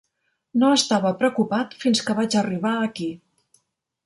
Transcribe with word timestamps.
No 0.61 0.71
estava 0.77 1.11
preocupat 1.19 1.77
fins 1.83 2.01
que 2.09 2.17
vaig 2.21 2.39
arribar 2.41 2.73
aquí. 2.87 3.11